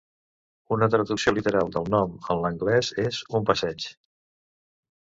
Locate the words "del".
1.77-1.93